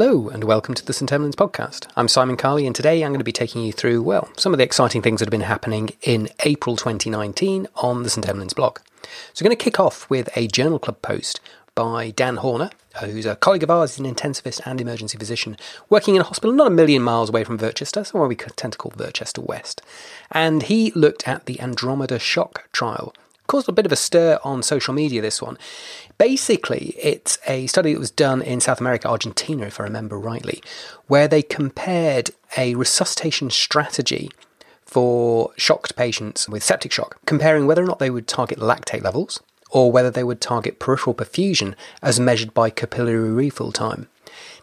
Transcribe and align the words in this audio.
Hello 0.00 0.30
and 0.30 0.44
welcome 0.44 0.74
to 0.74 0.82
the 0.82 0.94
St. 0.94 1.10
Emlyn's 1.10 1.36
podcast. 1.36 1.86
I'm 1.94 2.08
Simon 2.08 2.38
Carley 2.38 2.66
and 2.66 2.74
today 2.74 3.04
I'm 3.04 3.10
going 3.10 3.20
to 3.20 3.22
be 3.22 3.32
taking 3.32 3.62
you 3.62 3.70
through, 3.70 4.02
well, 4.02 4.30
some 4.38 4.54
of 4.54 4.56
the 4.56 4.64
exciting 4.64 5.02
things 5.02 5.18
that 5.18 5.26
have 5.26 5.30
been 5.30 5.42
happening 5.42 5.90
in 6.00 6.30
April 6.46 6.74
2019 6.74 7.66
on 7.74 8.02
the 8.02 8.08
St. 8.08 8.26
Emlyn's 8.26 8.54
blog. 8.54 8.78
So 9.34 9.42
I'm 9.42 9.48
going 9.48 9.58
to 9.58 9.62
kick 9.62 9.78
off 9.78 10.08
with 10.08 10.30
a 10.34 10.48
Journal 10.48 10.78
Club 10.78 11.02
post 11.02 11.38
by 11.74 12.12
Dan 12.12 12.36
Horner, 12.36 12.70
who's 12.98 13.26
a 13.26 13.36
colleague 13.36 13.62
of 13.62 13.70
ours, 13.70 13.96
he's 13.96 14.06
an 14.06 14.14
intensivist 14.14 14.62
and 14.64 14.80
emergency 14.80 15.18
physician, 15.18 15.58
working 15.90 16.14
in 16.14 16.22
a 16.22 16.24
hospital 16.24 16.54
not 16.54 16.68
a 16.68 16.70
million 16.70 17.02
miles 17.02 17.28
away 17.28 17.44
from 17.44 17.58
Virchester, 17.58 18.06
somewhere 18.06 18.26
we 18.26 18.36
tend 18.36 18.72
to 18.72 18.78
call 18.78 18.92
Virchester 18.92 19.44
West. 19.44 19.82
And 20.30 20.62
he 20.62 20.92
looked 20.92 21.28
at 21.28 21.44
the 21.44 21.60
Andromeda 21.60 22.18
shock 22.18 22.70
trial, 22.72 23.12
caused 23.50 23.68
a 23.68 23.72
bit 23.72 23.84
of 23.84 23.90
a 23.90 23.96
stir 23.96 24.38
on 24.44 24.62
social 24.62 24.94
media, 24.94 25.20
this 25.20 25.42
one. 25.42 25.58
Basically, 26.18 26.94
it's 27.02 27.36
a 27.48 27.66
study 27.66 27.92
that 27.92 27.98
was 27.98 28.12
done 28.12 28.42
in 28.42 28.60
South 28.60 28.80
America, 28.80 29.08
Argentina, 29.08 29.66
if 29.66 29.80
I 29.80 29.82
remember 29.82 30.16
rightly, 30.16 30.62
where 31.08 31.26
they 31.26 31.42
compared 31.42 32.30
a 32.56 32.76
resuscitation 32.76 33.50
strategy 33.50 34.30
for 34.84 35.50
shocked 35.56 35.96
patients 35.96 36.48
with 36.48 36.62
septic 36.62 36.92
shock, 36.92 37.18
comparing 37.26 37.66
whether 37.66 37.82
or 37.82 37.86
not 37.86 37.98
they 37.98 38.08
would 38.08 38.28
target 38.28 38.60
lactate 38.60 39.02
levels 39.02 39.42
or 39.70 39.90
whether 39.90 40.12
they 40.12 40.22
would 40.22 40.40
target 40.40 40.78
peripheral 40.78 41.14
perfusion 41.14 41.74
as 42.02 42.20
measured 42.20 42.54
by 42.54 42.70
capillary 42.70 43.30
refill 43.30 43.72
time. 43.72 44.06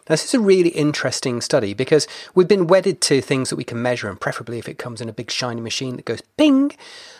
Now, 0.08 0.14
this 0.14 0.24
is 0.24 0.34
a 0.34 0.40
really 0.40 0.70
interesting 0.70 1.40
study 1.40 1.74
because 1.74 2.06
we've 2.34 2.48
been 2.48 2.66
wedded 2.66 3.00
to 3.02 3.20
things 3.20 3.50
that 3.50 3.56
we 3.56 3.64
can 3.64 3.82
measure, 3.82 4.08
and 4.08 4.18
preferably 4.18 4.58
if 4.58 4.68
it 4.68 4.78
comes 4.78 5.00
in 5.00 5.08
a 5.08 5.12
big 5.12 5.30
shiny 5.30 5.60
machine 5.60 5.96
that 5.96 6.06
goes 6.06 6.22
ping 6.36 6.72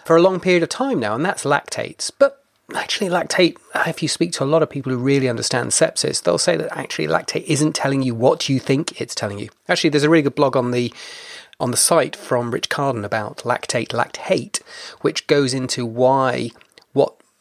for 0.04 0.16
a 0.16 0.22
long 0.22 0.40
period 0.40 0.62
of 0.62 0.70
time 0.70 0.98
now, 0.98 1.14
and 1.14 1.24
that's 1.24 1.44
lactates. 1.44 2.10
But 2.18 2.42
actually, 2.74 3.10
lactate, 3.10 3.58
if 3.86 4.02
you 4.02 4.08
speak 4.08 4.32
to 4.32 4.44
a 4.44 4.46
lot 4.46 4.62
of 4.62 4.70
people 4.70 4.90
who 4.90 4.98
really 4.98 5.28
understand 5.28 5.70
sepsis, 5.70 6.22
they'll 6.22 6.38
say 6.38 6.56
that 6.56 6.76
actually 6.76 7.08
lactate 7.08 7.44
isn't 7.44 7.74
telling 7.74 8.02
you 8.02 8.14
what 8.14 8.48
you 8.48 8.58
think 8.58 9.00
it's 9.00 9.14
telling 9.14 9.38
you. 9.38 9.50
Actually, 9.68 9.90
there's 9.90 10.04
a 10.04 10.10
really 10.10 10.22
good 10.22 10.34
blog 10.34 10.56
on 10.56 10.70
the 10.70 10.92
on 11.60 11.72
the 11.72 11.76
site 11.76 12.14
from 12.14 12.52
Rich 12.52 12.68
Carden 12.68 13.04
about 13.04 13.38
lactate, 13.38 13.88
lactate, 13.88 14.62
which 15.00 15.26
goes 15.26 15.52
into 15.52 15.84
why 15.84 16.50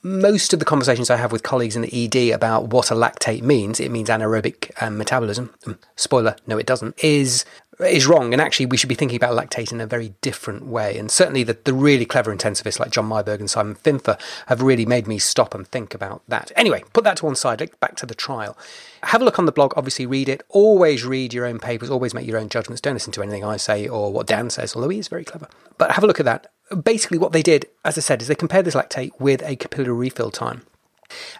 most 0.08 0.53
of 0.53 0.59
the 0.59 0.66
conversations 0.66 1.09
I 1.09 1.17
have 1.17 1.31
with 1.31 1.44
colleagues 1.44 1.75
in 1.75 1.81
the 1.81 2.05
ED 2.05 2.33
about 2.33 2.69
what 2.69 2.91
a 2.91 2.95
lactate 2.95 3.41
means, 3.41 3.80
it 3.80 3.91
means 3.91 4.09
anaerobic 4.09 4.72
um, 4.81 4.97
metabolism. 4.97 5.53
Um, 5.66 5.77
spoiler, 5.95 6.36
no, 6.47 6.58
it 6.58 6.66
doesn't. 6.66 6.95
Is 7.03 7.45
is 7.80 8.08
wrong, 8.08 8.33
and 8.33 8.41
actually 8.41 8.66
we 8.66 8.77
should 8.77 8.89
be 8.89 8.95
thinking 8.95 9.17
about 9.17 9.38
lactate 9.38 9.72
in 9.72 9.80
a 9.80 9.86
very 9.86 10.14
different 10.22 10.66
way. 10.66 10.97
And 10.97 11.11
certainly 11.11 11.44
the, 11.44 11.58
the 11.64 11.73
really 11.73 12.05
clever 12.05 12.36
intensivists 12.36 12.80
like 12.80 12.89
John 12.89 13.08
Myburgh 13.08 13.39
and 13.39 13.49
Simon 13.49 13.75
Finfer 13.75 14.17
have 14.47 14.64
really 14.64 14.86
made 14.86 15.08
me 15.08 15.19
stop 15.19 15.53
and 15.53 15.67
think 15.67 15.94
about 15.94 16.23
that. 16.27 16.52
Anyway, 16.55 16.83
put 16.94 17.03
that 17.03 17.17
to 17.17 17.25
one 17.25 17.36
side. 17.36 17.58
Back 17.80 17.95
to 17.97 18.08
the 18.08 18.16
trial. 18.16 18.58
Have 19.03 19.21
a 19.21 19.25
look 19.25 19.38
on 19.38 19.45
the 19.45 19.52
blog. 19.52 19.73
Obviously, 19.77 20.08
read 20.08 20.27
it. 20.27 20.44
Always 20.49 21.05
read 21.05 21.33
your 21.33 21.45
own 21.45 21.59
papers. 21.59 21.92
Always 21.92 22.16
make 22.16 22.25
your 22.25 22.39
own 22.39 22.49
judgments. 22.49 22.81
Don't 22.81 22.95
listen 22.95 23.14
to 23.14 23.21
anything 23.21 23.44
I 23.44 23.58
say 23.58 23.88
or 23.88 24.11
what 24.11 24.25
Dan 24.25 24.49
says, 24.49 24.75
although 24.75 24.89
he 24.89 24.99
is 24.99 25.08
very 25.08 25.23
clever. 25.23 25.47
But 25.77 25.92
have 25.92 26.03
a 26.03 26.08
look 26.08 26.19
at 26.19 26.25
that 26.25 26.52
basically 26.84 27.18
what 27.18 27.32
they 27.32 27.42
did, 27.42 27.68
as 27.86 27.98
I 27.98 28.02
said, 28.02 28.22
is 28.22 28.28
they 28.28 28.36
compared 28.36 28.66
this 28.66 28.76
lactate 28.76 29.12
with 29.20 29.42
a 29.44 29.56
capillary 29.56 29.96
refill 29.96 30.32
time 30.32 30.64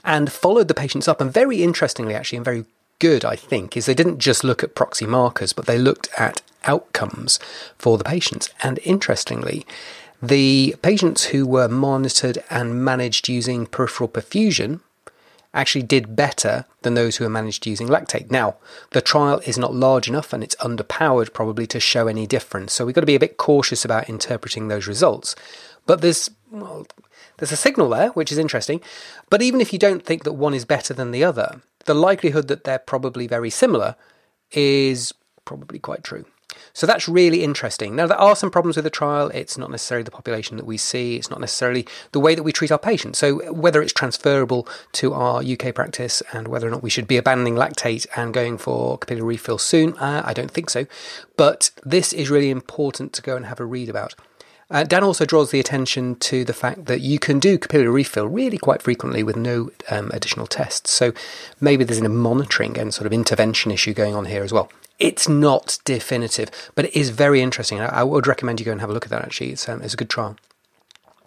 and 0.04 0.32
followed 0.32 0.68
the 0.68 0.74
patients 0.74 1.08
up. 1.08 1.22
And 1.22 1.32
very 1.32 1.64
interestingly, 1.64 2.14
actually, 2.14 2.38
and 2.38 2.46
very 2.46 2.66
good, 3.00 3.26
I 3.26 3.36
think, 3.36 3.76
is 3.76 3.86
they 3.86 3.94
didn't 3.94 4.20
just 4.20 4.44
look 4.44 4.64
at 4.64 4.76
proxy 4.76 5.06
markers, 5.06 5.54
but 5.54 5.66
they 5.66 5.78
looked 5.78 6.10
at 6.18 6.42
outcomes 6.64 7.40
for 7.78 7.98
the 7.98 8.04
patients. 8.04 8.50
And 8.64 8.80
interestingly, 8.84 9.66
the 10.22 10.76
patients 10.82 11.26
who 11.26 11.46
were 11.46 11.68
monitored 11.68 12.44
and 12.50 12.84
managed 12.84 13.30
using 13.30 13.68
peripheral 13.68 14.10
perfusion 14.10 14.82
actually 15.54 15.84
did 15.84 16.16
better 16.16 16.66
than 16.82 16.94
those 16.94 17.18
who 17.18 17.24
were 17.24 17.30
managed 17.30 17.66
using 17.66 17.88
lactate. 17.88 18.30
Now, 18.30 18.56
the 18.92 19.02
trial 19.02 19.42
is 19.46 19.58
not 19.58 19.74
large 19.74 20.08
enough 20.08 20.34
and 20.34 20.44
it's 20.44 20.56
underpowered 20.56 21.34
probably 21.34 21.68
to 21.68 21.80
show 21.80 22.08
any 22.08 22.28
difference. 22.28 22.74
So 22.74 22.86
we've 22.86 22.96
got 22.96 23.02
to 23.02 23.08
be 23.08 23.16
a 23.16 23.20
bit 23.20 23.38
cautious 23.38 23.84
about 23.84 24.10
interpreting 24.10 24.68
those 24.68 24.88
results. 24.88 25.36
But 25.86 26.02
there's 26.02 26.30
well, 26.52 26.86
there's 27.38 27.52
a 27.52 27.58
signal 27.58 27.90
there, 27.90 28.10
which 28.10 28.32
is 28.32 28.38
interesting. 28.38 28.82
But 29.30 29.42
even 29.42 29.62
if 29.62 29.74
you 29.74 29.80
don't 29.80 30.06
think 30.06 30.24
that 30.24 30.34
one 30.34 30.54
is 30.54 30.66
better 30.66 30.94
than 30.94 31.12
the 31.12 31.24
other, 31.24 31.62
the 31.86 31.94
likelihood 31.94 32.48
that 32.48 32.64
they're 32.64 32.80
probably 32.80 33.28
very 33.28 33.50
similar 33.50 33.96
is 34.52 35.14
probably 35.46 35.80
quite 35.80 36.04
true. 36.04 36.26
So 36.74 36.86
that's 36.86 37.08
really 37.08 37.44
interesting. 37.44 37.96
Now, 37.96 38.08
there 38.08 38.20
are 38.20 38.36
some 38.36 38.52
problems 38.52 38.76
with 38.76 38.84
the 38.84 38.90
trial. 38.90 39.30
It's 39.30 39.58
not 39.58 39.72
necessarily 39.72 40.04
the 40.04 40.12
population 40.12 40.58
that 40.58 40.66
we 40.66 40.78
see, 40.78 41.16
it's 41.16 41.30
not 41.30 41.40
necessarily 41.40 41.88
the 42.12 42.20
way 42.20 42.36
that 42.36 42.44
we 42.44 42.52
treat 42.52 42.72
our 42.72 42.80
patients. 42.80 43.20
So, 43.20 43.52
whether 43.52 43.82
it's 43.82 43.94
transferable 43.94 44.68
to 44.94 45.14
our 45.14 45.42
UK 45.42 45.74
practice 45.74 46.22
and 46.34 46.48
whether 46.48 46.68
or 46.68 46.72
not 46.72 46.84
we 46.84 46.90
should 46.90 47.08
be 47.08 47.18
abandoning 47.18 47.56
lactate 47.56 48.06
and 48.16 48.34
going 48.34 48.58
for 48.58 48.98
capillary 48.98 49.28
refill 49.28 49.58
soon, 49.58 49.98
uh, 49.98 50.24
I 50.26 50.34
don't 50.34 50.52
think 50.52 50.70
so. 50.70 50.86
But 51.36 51.72
this 51.84 52.14
is 52.14 52.30
really 52.30 52.50
important 52.50 53.14
to 53.14 53.22
go 53.22 53.36
and 53.36 53.46
have 53.46 53.60
a 53.60 53.66
read 53.66 53.90
about. 53.90 54.16
Uh, 54.70 54.84
Dan 54.84 55.04
also 55.04 55.26
draws 55.26 55.52
the 55.52 55.62
attention 55.62 56.16
to 56.16 56.44
the 56.44 56.54
fact 56.54 56.86
that 56.86 57.00
you 57.00 57.20
can 57.20 57.40
do 57.40 57.58
capillary 57.58 57.88
refill 57.90 58.28
really 58.28 58.58
quite 58.58 58.82
frequently 58.82 59.24
with 59.24 59.38
no 59.38 59.72
um, 59.90 60.12
additional 60.14 60.46
tests. 60.46 60.92
So 60.92 61.14
maybe 61.62 61.86
there's 61.86 62.02
a 62.02 62.10
monitoring 62.10 62.78
and 62.78 62.94
sort 62.94 63.08
of 63.08 63.14
intervention 63.14 63.72
issue 63.72 63.94
going 63.94 64.14
on 64.14 64.26
here 64.26 64.44
as 64.44 64.52
well. 64.52 64.70
It's 65.00 65.30
not 65.30 65.80
definitive, 65.86 66.52
but 66.76 66.86
it 66.86 66.96
is 66.96 67.12
very 67.12 67.42
interesting. 67.42 67.80
I, 67.80 68.00
I 68.00 68.04
would 68.04 68.28
recommend 68.28 68.60
you 68.60 68.66
go 68.66 68.74
and 68.74 68.82
have 68.82 68.90
a 68.90 68.94
look 68.94 69.06
at 69.06 69.12
that. 69.12 69.22
Actually, 69.22 69.52
it's, 69.52 69.70
um, 69.70 69.82
it's 69.82 69.94
a 69.94 69.98
good 69.98 70.10
trial. 70.10 70.36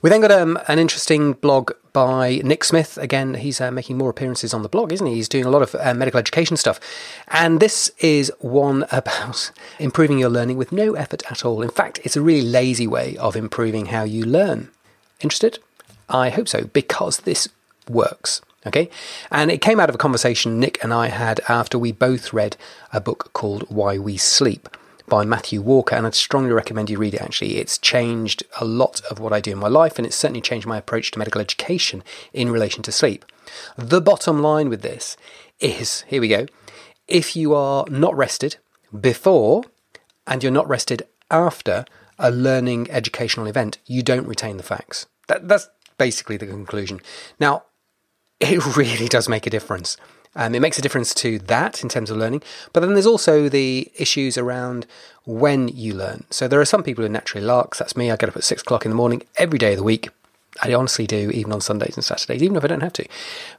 We 0.02 0.10
then 0.10 0.20
got 0.20 0.32
um, 0.32 0.58
an 0.68 0.78
interesting 0.78 1.32
blog 1.32 1.72
by 1.92 2.40
Nick 2.44 2.64
Smith. 2.64 2.98
Again, 2.98 3.34
he's 3.34 3.60
uh, 3.60 3.70
making 3.70 3.98
more 3.98 4.10
appearances 4.10 4.54
on 4.54 4.62
the 4.62 4.68
blog, 4.68 4.92
isn't 4.92 5.06
he? 5.06 5.14
He's 5.14 5.28
doing 5.28 5.44
a 5.44 5.50
lot 5.50 5.62
of 5.62 5.74
uh, 5.74 5.94
medical 5.94 6.18
education 6.18 6.56
stuff. 6.56 6.80
And 7.28 7.60
this 7.60 7.90
is 7.98 8.32
one 8.38 8.84
about 8.90 9.50
improving 9.78 10.18
your 10.18 10.30
learning 10.30 10.56
with 10.56 10.72
no 10.72 10.94
effort 10.94 11.22
at 11.30 11.44
all. 11.44 11.62
In 11.62 11.70
fact, 11.70 12.00
it's 12.04 12.16
a 12.16 12.22
really 12.22 12.46
lazy 12.46 12.86
way 12.86 13.16
of 13.16 13.36
improving 13.36 13.86
how 13.86 14.04
you 14.04 14.24
learn. 14.24 14.70
Interested? 15.20 15.58
I 16.08 16.30
hope 16.30 16.48
so, 16.48 16.64
because 16.64 17.18
this 17.18 17.48
works. 17.88 18.42
Okay. 18.66 18.90
And 19.30 19.50
it 19.50 19.62
came 19.62 19.80
out 19.80 19.88
of 19.88 19.94
a 19.94 19.98
conversation 19.98 20.60
Nick 20.60 20.82
and 20.84 20.92
I 20.92 21.08
had 21.08 21.40
after 21.48 21.78
we 21.78 21.92
both 21.92 22.32
read 22.32 22.56
a 22.92 23.00
book 23.00 23.30
called 23.32 23.62
Why 23.70 23.98
We 23.98 24.16
Sleep 24.16 24.68
by 25.10 25.26
Matthew 25.26 25.60
Walker. 25.60 25.94
And 25.94 26.06
I'd 26.06 26.14
strongly 26.14 26.52
recommend 26.52 26.88
you 26.88 26.96
read 26.96 27.12
it 27.12 27.20
actually. 27.20 27.58
It's 27.58 27.76
changed 27.76 28.44
a 28.58 28.64
lot 28.64 29.02
of 29.10 29.18
what 29.18 29.34
I 29.34 29.40
do 29.40 29.50
in 29.50 29.58
my 29.58 29.68
life, 29.68 29.98
and 29.98 30.06
it's 30.06 30.16
certainly 30.16 30.40
changed 30.40 30.66
my 30.66 30.78
approach 30.78 31.10
to 31.10 31.18
medical 31.18 31.42
education 31.42 32.02
in 32.32 32.50
relation 32.50 32.82
to 32.84 32.92
sleep. 32.92 33.26
The 33.76 34.00
bottom 34.00 34.40
line 34.40 34.70
with 34.70 34.80
this 34.80 35.18
is 35.58 36.02
here 36.06 36.22
we 36.22 36.28
go. 36.28 36.46
If 37.06 37.36
you 37.36 37.52
are 37.54 37.84
not 37.90 38.16
rested 38.16 38.56
before 38.98 39.64
and 40.26 40.42
you're 40.42 40.52
not 40.52 40.68
rested 40.68 41.02
after 41.30 41.84
a 42.18 42.30
learning 42.30 42.90
educational 42.90 43.46
event, 43.46 43.78
you 43.86 44.02
don't 44.02 44.26
retain 44.26 44.56
the 44.56 44.62
facts. 44.62 45.06
That, 45.28 45.48
that's 45.48 45.68
basically 45.98 46.36
the 46.36 46.46
conclusion. 46.46 47.00
Now, 47.38 47.64
it 48.38 48.64
really 48.76 49.08
does 49.08 49.28
make 49.28 49.46
a 49.46 49.50
difference. 49.50 49.96
Um, 50.36 50.54
it 50.54 50.60
makes 50.60 50.78
a 50.78 50.82
difference 50.82 51.12
to 51.14 51.38
that 51.40 51.82
in 51.82 51.88
terms 51.88 52.10
of 52.10 52.16
learning, 52.16 52.42
but 52.72 52.80
then 52.80 52.94
there's 52.94 53.06
also 53.06 53.48
the 53.48 53.90
issues 53.96 54.38
around 54.38 54.86
when 55.26 55.68
you 55.68 55.92
learn. 55.92 56.24
So 56.30 56.46
there 56.46 56.60
are 56.60 56.64
some 56.64 56.82
people 56.82 57.02
who 57.02 57.08
naturally 57.08 57.44
larks. 57.44 57.78
That's 57.78 57.96
me. 57.96 58.10
I 58.10 58.16
get 58.16 58.28
up 58.28 58.36
at 58.36 58.44
six 58.44 58.62
o'clock 58.62 58.84
in 58.84 58.90
the 58.90 58.96
morning 58.96 59.22
every 59.36 59.58
day 59.58 59.72
of 59.72 59.78
the 59.78 59.84
week. 59.84 60.08
I 60.62 60.74
honestly 60.74 61.06
do, 61.06 61.30
even 61.30 61.52
on 61.52 61.60
Sundays 61.60 61.96
and 61.96 62.04
Saturdays, 62.04 62.42
even 62.42 62.56
if 62.56 62.64
I 62.64 62.68
don't 62.68 62.82
have 62.82 62.92
to. 62.94 63.06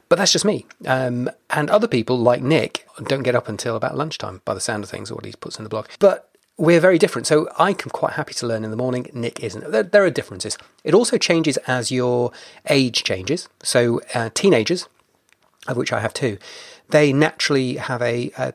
But 0.08 0.16
that's 0.16 0.32
just 0.32 0.44
me. 0.44 0.66
Um, 0.86 1.30
and 1.50 1.70
other 1.70 1.88
people, 1.88 2.18
like 2.18 2.42
Nick, 2.42 2.86
don't 3.04 3.22
get 3.22 3.34
up 3.34 3.48
until 3.48 3.76
about 3.76 3.96
lunchtime 3.96 4.42
by 4.44 4.54
the 4.54 4.60
sound 4.60 4.84
of 4.84 4.90
things, 4.90 5.10
or 5.10 5.14
what 5.16 5.24
he 5.24 5.32
puts 5.32 5.58
in 5.58 5.64
the 5.64 5.70
blog. 5.70 5.88
But 5.98 6.28
we're 6.58 6.80
very 6.80 6.98
different. 6.98 7.26
So 7.26 7.48
I'm 7.58 7.74
quite 7.74 8.12
happy 8.12 8.34
to 8.34 8.46
learn 8.46 8.62
in 8.62 8.70
the 8.70 8.76
morning. 8.76 9.10
Nick 9.12 9.40
isn't. 9.40 9.70
There, 9.72 9.82
there 9.82 10.04
are 10.04 10.10
differences. 10.10 10.58
It 10.84 10.94
also 10.94 11.16
changes 11.16 11.56
as 11.66 11.90
your 11.90 12.30
age 12.68 13.04
changes. 13.04 13.48
So 13.62 14.00
uh, 14.14 14.30
teenagers, 14.34 14.88
of 15.68 15.76
which 15.76 15.92
I 15.92 16.00
have 16.00 16.14
two, 16.14 16.38
they 16.90 17.12
naturally 17.12 17.76
have 17.76 18.02
a, 18.02 18.30
a, 18.36 18.52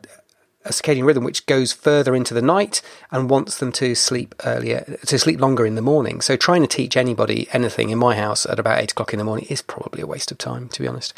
a 0.65 0.69
circadian 0.69 1.05
rhythm 1.05 1.23
which 1.23 1.45
goes 1.45 1.73
further 1.73 2.13
into 2.15 2.33
the 2.33 2.41
night 2.41 2.81
and 3.11 3.29
wants 3.29 3.57
them 3.57 3.71
to 3.73 3.95
sleep 3.95 4.35
earlier, 4.45 4.97
to 5.05 5.17
sleep 5.17 5.39
longer 5.39 5.65
in 5.65 5.75
the 5.75 5.81
morning. 5.81 6.21
So 6.21 6.35
trying 6.35 6.61
to 6.61 6.67
teach 6.67 6.97
anybody 6.97 7.47
anything 7.53 7.89
in 7.89 7.97
my 7.97 8.15
house 8.15 8.45
at 8.45 8.59
about 8.59 8.79
eight 8.79 8.91
o'clock 8.91 9.13
in 9.13 9.19
the 9.19 9.25
morning 9.25 9.47
is 9.49 9.61
probably 9.61 10.01
a 10.01 10.07
waste 10.07 10.31
of 10.31 10.37
time, 10.37 10.69
to 10.69 10.81
be 10.81 10.87
honest. 10.87 11.13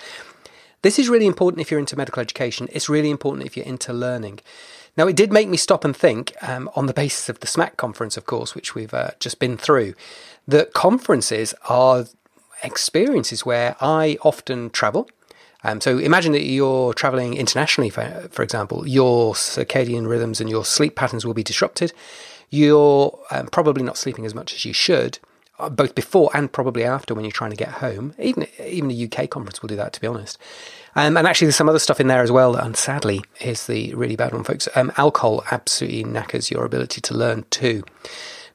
This 0.81 0.97
is 0.97 1.09
really 1.09 1.25
important 1.25 1.61
if 1.61 1.71
you're 1.71 1.79
into 1.79 1.97
medical 1.97 2.21
education. 2.21 2.69
It's 2.71 2.87
really 2.87 3.09
important 3.09 3.45
if 3.45 3.57
you're 3.57 3.65
into 3.65 3.91
learning. 3.91 4.39
Now, 4.95 5.07
it 5.07 5.15
did 5.15 5.31
make 5.31 5.49
me 5.49 5.57
stop 5.57 5.83
and 5.83 5.95
think, 5.95 6.33
um, 6.41 6.69
on 6.75 6.85
the 6.85 6.93
basis 6.93 7.29
of 7.29 7.39
the 7.41 7.47
SMACC 7.47 7.77
conference, 7.77 8.17
of 8.17 8.25
course, 8.25 8.55
which 8.55 8.75
we've 8.75 8.93
uh, 8.93 9.11
just 9.19 9.39
been 9.39 9.57
through, 9.57 9.93
that 10.47 10.73
conferences 10.73 11.53
are 11.67 12.05
experiences 12.63 13.45
where 13.45 13.75
I 13.81 14.17
often 14.21 14.69
travel. 14.69 15.09
Um, 15.63 15.81
so 15.81 15.97
imagine 15.97 16.31
that 16.31 16.43
you're 16.43 16.93
traveling 16.93 17.35
internationally, 17.35 17.89
for, 17.89 18.27
for 18.31 18.43
example, 18.43 18.87
your 18.87 19.33
circadian 19.33 20.07
rhythms 20.07 20.39
and 20.39 20.49
your 20.49 20.63
sleep 20.63 20.95
patterns 20.95 21.25
will 21.25 21.33
be 21.33 21.43
disrupted. 21.43 21.91
You're 22.49 23.17
um, 23.31 23.47
probably 23.47 23.83
not 23.83 23.97
sleeping 23.97 24.25
as 24.25 24.33
much 24.33 24.53
as 24.53 24.65
you 24.65 24.73
should. 24.73 25.19
uh, 25.59 25.69
both 25.69 25.93
before 25.93 26.31
and 26.33 26.51
probably 26.51 26.83
after 26.83 27.13
when 27.13 27.25
you're 27.25 27.31
trying 27.31 27.51
to 27.51 27.57
get 27.57 27.69
home. 27.69 28.13
Even 28.17 28.47
even 28.65 28.91
a 28.91 29.05
UK 29.05 29.29
conference 29.29 29.61
will 29.61 29.67
do 29.67 29.75
that, 29.75 29.93
to 29.93 30.01
be 30.01 30.07
honest. 30.07 30.37
Um, 30.95 31.17
and 31.17 31.27
actually, 31.27 31.45
there's 31.47 31.55
some 31.55 31.69
other 31.69 31.79
stuff 31.79 31.99
in 31.99 32.07
there 32.07 32.23
as 32.23 32.31
well. 32.31 32.55
And 32.55 32.75
sadly, 32.75 33.21
here's 33.35 33.67
the 33.67 33.93
really 33.93 34.15
bad 34.15 34.33
one, 34.33 34.43
folks. 34.43 34.67
Um, 34.75 34.91
alcohol 34.97 35.43
absolutely 35.51 36.03
knackers 36.03 36.49
your 36.49 36.65
ability 36.65 37.01
to 37.01 37.13
learn 37.13 37.45
too. 37.49 37.83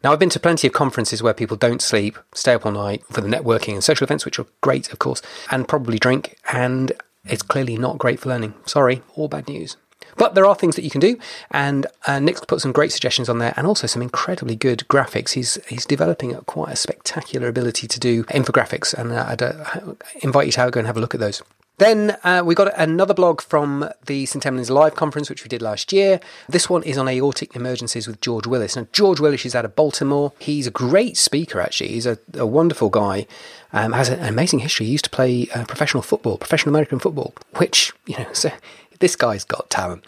Now, 0.04 0.12
I've 0.12 0.18
been 0.18 0.28
to 0.28 0.38
plenty 0.38 0.66
of 0.66 0.74
conferences 0.74 1.22
where 1.22 1.32
people 1.32 1.56
don't 1.56 1.80
sleep, 1.80 2.18
stay 2.34 2.52
up 2.52 2.66
all 2.66 2.72
night 2.72 3.02
for 3.10 3.22
the 3.22 3.28
networking 3.28 3.72
and 3.72 3.82
social 3.82 4.04
events, 4.04 4.26
which 4.26 4.38
are 4.38 4.44
great, 4.60 4.92
of 4.92 4.98
course, 4.98 5.22
and 5.50 5.66
probably 5.66 5.98
drink. 5.98 6.36
And 6.52 6.92
it's 7.24 7.42
clearly 7.42 7.78
not 7.78 7.96
great 7.96 8.20
for 8.20 8.28
learning. 8.28 8.52
Sorry, 8.66 9.00
all 9.16 9.28
bad 9.28 9.48
news. 9.48 9.78
But 10.18 10.34
there 10.34 10.44
are 10.44 10.54
things 10.54 10.76
that 10.76 10.84
you 10.84 10.90
can 10.90 11.00
do, 11.00 11.16
and 11.50 11.86
uh, 12.06 12.18
Nick's 12.18 12.42
put 12.42 12.60
some 12.60 12.70
great 12.70 12.92
suggestions 12.92 13.30
on 13.30 13.38
there, 13.38 13.54
and 13.56 13.66
also 13.66 13.86
some 13.86 14.02
incredibly 14.02 14.54
good 14.54 14.84
graphics. 14.88 15.30
He's 15.30 15.58
he's 15.68 15.86
developing 15.86 16.34
quite 16.42 16.72
a 16.72 16.76
spectacular 16.76 17.48
ability 17.48 17.88
to 17.88 17.98
do 17.98 18.24
infographics, 18.24 18.92
and 18.92 19.10
uh, 19.10 19.24
I'd 19.26 19.42
uh, 19.42 19.94
invite 20.20 20.46
you 20.46 20.52
to 20.52 20.70
go 20.70 20.78
and 20.78 20.86
have 20.86 20.98
a 20.98 21.00
look 21.00 21.14
at 21.14 21.20
those. 21.20 21.42
Then 21.78 22.16
uh, 22.22 22.42
we 22.44 22.54
got 22.54 22.72
another 22.78 23.14
blog 23.14 23.40
from 23.40 23.90
the 24.06 24.26
St 24.26 24.44
Emlyn's 24.44 24.70
Live 24.70 24.94
conference, 24.94 25.28
which 25.28 25.42
we 25.42 25.48
did 25.48 25.60
last 25.60 25.92
year. 25.92 26.20
This 26.48 26.70
one 26.70 26.84
is 26.84 26.96
on 26.96 27.08
aortic 27.08 27.56
emergencies 27.56 28.06
with 28.06 28.20
George 28.20 28.46
Willis. 28.46 28.76
Now, 28.76 28.86
George 28.92 29.18
Willis 29.18 29.44
is 29.44 29.56
out 29.56 29.64
of 29.64 29.74
Baltimore. 29.74 30.32
He's 30.38 30.68
a 30.68 30.70
great 30.70 31.16
speaker, 31.16 31.60
actually. 31.60 31.88
He's 31.90 32.06
a, 32.06 32.18
a 32.34 32.46
wonderful 32.46 32.90
guy. 32.90 33.26
Um, 33.72 33.92
has 33.92 34.08
an 34.08 34.24
amazing 34.24 34.60
history. 34.60 34.86
He 34.86 34.92
used 34.92 35.04
to 35.04 35.10
play 35.10 35.48
uh, 35.52 35.64
professional 35.64 36.02
football, 36.04 36.38
professional 36.38 36.72
American 36.72 37.00
football, 37.00 37.34
which, 37.56 37.92
you 38.06 38.16
know, 38.16 38.32
so 38.32 38.52
this 39.00 39.16
guy's 39.16 39.42
got 39.44 39.68
talent. 39.68 40.04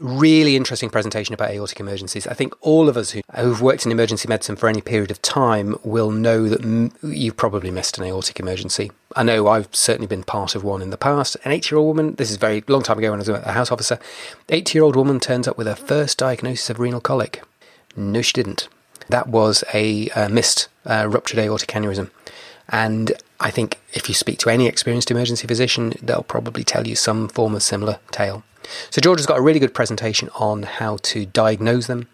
Really 0.00 0.56
interesting 0.56 0.88
presentation 0.88 1.34
about 1.34 1.50
aortic 1.50 1.78
emergencies. 1.78 2.26
I 2.26 2.32
think 2.32 2.54
all 2.62 2.88
of 2.88 2.96
us 2.96 3.10
who, 3.10 3.20
who've 3.36 3.60
worked 3.60 3.84
in 3.84 3.92
emergency 3.92 4.26
medicine 4.28 4.56
for 4.56 4.66
any 4.66 4.80
period 4.80 5.10
of 5.10 5.20
time 5.20 5.76
will 5.84 6.10
know 6.10 6.48
that 6.48 6.62
m- 6.62 6.90
you've 7.02 7.36
probably 7.36 7.70
missed 7.70 7.98
an 7.98 8.04
aortic 8.04 8.40
emergency. 8.40 8.90
I 9.14 9.24
know 9.24 9.46
I've 9.46 9.68
certainly 9.76 10.06
been 10.06 10.22
part 10.22 10.54
of 10.54 10.64
one 10.64 10.80
in 10.80 10.88
the 10.88 10.96
past. 10.96 11.36
An 11.44 11.52
eight 11.52 11.70
year 11.70 11.76
old 11.76 11.88
woman, 11.88 12.14
this 12.14 12.30
is 12.30 12.36
a 12.36 12.40
very 12.40 12.64
long 12.66 12.82
time 12.82 12.96
ago 12.96 13.10
when 13.10 13.18
I 13.18 13.24
was 13.24 13.28
a 13.28 13.52
house 13.52 13.70
officer, 13.70 13.98
eight 14.48 14.74
year 14.74 14.84
old 14.84 14.96
woman 14.96 15.20
turns 15.20 15.46
up 15.46 15.58
with 15.58 15.66
her 15.66 15.74
first 15.74 16.16
diagnosis 16.16 16.70
of 16.70 16.80
renal 16.80 17.02
colic. 17.02 17.42
No, 17.94 18.22
she 18.22 18.32
didn't. 18.32 18.68
That 19.10 19.28
was 19.28 19.64
a 19.74 20.08
uh, 20.10 20.30
missed 20.30 20.68
uh, 20.86 21.08
ruptured 21.10 21.40
aortic 21.40 21.68
aneurysm. 21.68 22.10
And 22.70 23.12
I 23.38 23.50
think 23.50 23.78
if 23.92 24.08
you 24.08 24.14
speak 24.14 24.38
to 24.38 24.48
any 24.48 24.66
experienced 24.66 25.10
emergency 25.10 25.46
physician, 25.46 25.92
they'll 26.00 26.22
probably 26.22 26.64
tell 26.64 26.86
you 26.86 26.96
some 26.96 27.28
form 27.28 27.54
of 27.54 27.62
similar 27.62 27.98
tale. 28.10 28.44
So 28.90 29.00
George 29.00 29.18
has 29.18 29.26
got 29.26 29.38
a 29.38 29.42
really 29.42 29.60
good 29.60 29.74
presentation 29.74 30.28
on 30.34 30.64
how 30.64 30.98
to 31.02 31.26
diagnose 31.26 31.86
them, 31.86 32.08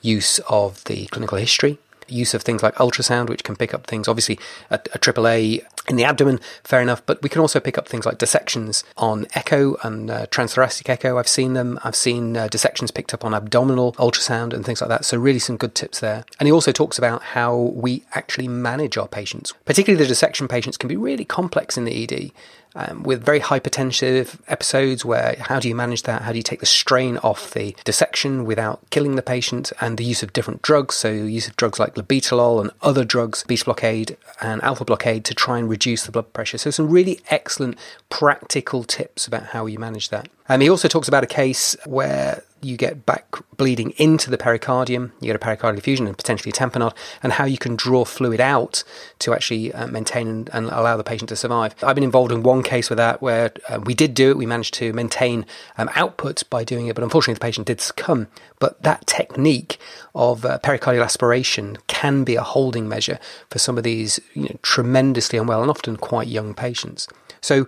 use 0.00 0.38
of 0.48 0.84
the 0.84 1.06
clinical 1.06 1.38
history, 1.38 1.78
use 2.08 2.34
of 2.34 2.42
things 2.42 2.62
like 2.62 2.74
ultrasound, 2.76 3.28
which 3.28 3.44
can 3.44 3.56
pick 3.56 3.72
up 3.72 3.86
things, 3.86 4.08
obviously 4.08 4.38
a, 4.70 4.74
a 4.74 4.98
AAA 4.98 5.64
in 5.88 5.96
the 5.96 6.04
abdomen, 6.04 6.38
fair 6.62 6.80
enough, 6.80 7.04
but 7.06 7.20
we 7.22 7.28
can 7.28 7.40
also 7.40 7.58
pick 7.58 7.76
up 7.76 7.88
things 7.88 8.06
like 8.06 8.18
dissections 8.18 8.84
on 8.96 9.26
echo 9.34 9.76
and 9.82 10.10
uh, 10.10 10.26
transthoracic 10.26 10.88
echo. 10.88 11.18
I've 11.18 11.28
seen 11.28 11.54
them. 11.54 11.78
I've 11.82 11.96
seen 11.96 12.36
uh, 12.36 12.48
dissections 12.48 12.90
picked 12.90 13.12
up 13.12 13.24
on 13.24 13.34
abdominal 13.34 13.92
ultrasound 13.94 14.52
and 14.52 14.64
things 14.64 14.80
like 14.80 14.88
that. 14.88 15.04
So, 15.04 15.18
really, 15.18 15.40
some 15.40 15.56
good 15.56 15.74
tips 15.74 16.00
there. 16.00 16.24
And 16.38 16.46
he 16.46 16.52
also 16.52 16.72
talks 16.72 16.98
about 16.98 17.22
how 17.22 17.56
we 17.56 18.04
actually 18.14 18.48
manage 18.48 18.96
our 18.96 19.08
patients. 19.08 19.54
Particularly 19.64 20.02
the 20.02 20.08
dissection 20.08 20.46
patients 20.46 20.76
can 20.76 20.88
be 20.88 20.96
really 20.96 21.24
complex 21.24 21.76
in 21.76 21.84
the 21.84 22.02
ED 22.04 22.30
um, 22.74 23.02
with 23.02 23.24
very 23.24 23.40
hypertensive 23.40 24.38
episodes 24.48 25.04
where 25.04 25.36
how 25.38 25.60
do 25.60 25.68
you 25.68 25.74
manage 25.74 26.04
that? 26.04 26.22
How 26.22 26.32
do 26.32 26.38
you 26.38 26.42
take 26.42 26.60
the 26.60 26.66
strain 26.66 27.18
off 27.18 27.52
the 27.52 27.76
dissection 27.84 28.44
without 28.44 28.80
killing 28.90 29.16
the 29.16 29.22
patient? 29.22 29.72
And 29.80 29.98
the 29.98 30.04
use 30.04 30.22
of 30.22 30.32
different 30.32 30.62
drugs, 30.62 30.94
so 30.94 31.10
use 31.10 31.48
of 31.48 31.56
drugs 31.56 31.78
like 31.78 31.94
labetalol 31.94 32.60
and 32.60 32.70
other 32.80 33.04
drugs, 33.04 33.44
beta 33.46 33.64
blockade 33.64 34.16
and 34.40 34.62
alpha 34.62 34.84
blockade 34.84 35.24
to 35.26 35.34
try 35.34 35.58
and 35.58 35.68
reduce 35.72 36.04
the 36.04 36.12
blood 36.12 36.32
pressure. 36.32 36.58
So 36.58 36.70
some 36.70 36.88
really 36.88 37.18
excellent 37.30 37.76
practical 38.10 38.84
tips 38.84 39.26
about 39.26 39.46
how 39.46 39.66
you 39.66 39.78
manage 39.78 40.10
that. 40.10 40.28
Um, 40.48 40.60
he 40.60 40.68
also 40.68 40.86
talks 40.86 41.08
about 41.08 41.24
a 41.24 41.26
case 41.26 41.74
where 41.86 42.44
you 42.62 42.76
get 42.76 43.04
back 43.04 43.36
bleeding 43.56 43.90
into 43.92 44.30
the 44.30 44.38
pericardium, 44.38 45.12
you 45.20 45.26
get 45.26 45.36
a 45.36 45.38
pericardial 45.38 45.78
effusion 45.78 46.06
and 46.06 46.16
potentially 46.16 46.50
a 46.50 46.52
tamponade, 46.52 46.94
and 47.22 47.34
how 47.34 47.44
you 47.44 47.58
can 47.58 47.76
draw 47.76 48.04
fluid 48.04 48.40
out 48.40 48.84
to 49.18 49.34
actually 49.34 49.72
uh, 49.72 49.86
maintain 49.86 50.28
and, 50.28 50.50
and, 50.52 50.66
allow 50.66 50.96
the 50.96 51.04
patient 51.04 51.28
to 51.28 51.36
survive. 51.36 51.74
I've 51.82 51.94
been 51.94 52.04
involved 52.04 52.32
in 52.32 52.42
one 52.42 52.62
case 52.62 52.88
with 52.88 52.96
that 52.98 53.20
where 53.20 53.52
uh, 53.68 53.80
we 53.84 53.94
did 53.94 54.14
do 54.14 54.30
it, 54.30 54.36
we 54.36 54.46
managed 54.46 54.74
to 54.74 54.92
maintain 54.92 55.44
um, 55.76 55.90
output 55.94 56.42
by 56.50 56.64
doing 56.64 56.86
it, 56.86 56.94
but 56.94 57.04
unfortunately 57.04 57.34
the 57.34 57.40
patient 57.40 57.66
did 57.66 57.80
succumb. 57.80 58.28
But 58.58 58.82
that 58.82 59.06
technique 59.06 59.78
of 60.14 60.44
uh, 60.44 60.58
pericardial 60.62 61.04
aspiration 61.04 61.78
can 61.88 62.24
be 62.24 62.36
a 62.36 62.42
holding 62.42 62.88
measure 62.88 63.18
for 63.50 63.58
some 63.58 63.76
of 63.76 63.84
these 63.84 64.20
you 64.34 64.44
know, 64.44 64.58
tremendously 64.62 65.38
unwell 65.38 65.62
and 65.62 65.70
often 65.70 65.96
quite 65.96 66.28
young 66.28 66.54
patients. 66.54 67.08
So, 67.42 67.66